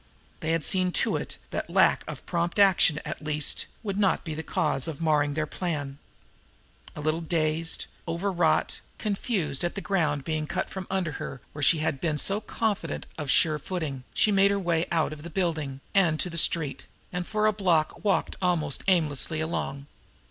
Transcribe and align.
They 0.39 0.53
had 0.53 0.65
seen 0.65 0.91
to 0.93 1.15
it 1.15 1.37
that 1.51 1.69
lack 1.69 2.03
of 2.07 2.25
prompt 2.25 2.57
action, 2.57 2.99
at 3.05 3.21
least, 3.23 3.67
would 3.83 3.99
not 3.99 4.23
be 4.23 4.33
the 4.33 4.41
cause 4.41 4.87
of 4.87 4.99
marring 4.99 5.35
their 5.35 5.45
plans. 5.45 5.97
A 6.95 7.01
little 7.01 7.21
dazed, 7.21 7.85
overwrought, 8.07 8.79
confused 8.97 9.63
at 9.63 9.75
the 9.75 9.79
ground 9.79 10.23
being 10.23 10.47
cut 10.47 10.71
from 10.71 10.87
under 10.89 11.11
her 11.21 11.39
where 11.53 11.61
she 11.61 11.77
had 11.85 12.01
been 12.01 12.17
so 12.17 12.41
confident 12.41 13.05
of 13.19 13.25
a 13.27 13.29
sure 13.29 13.59
footing, 13.59 14.03
she 14.11 14.31
made 14.31 14.49
her 14.49 14.57
way 14.57 14.87
out 14.91 15.13
of 15.13 15.21
the 15.21 15.29
building, 15.29 15.81
and 15.93 16.19
to 16.19 16.31
the 16.31 16.35
street 16.39 16.87
and 17.13 17.27
for 17.27 17.45
a 17.45 17.53
block 17.53 18.03
walked 18.03 18.35
almost 18.41 18.81
aimlessly 18.87 19.39
along. 19.39 19.85